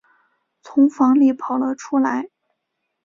[0.63, 2.27] 从房里跑了出来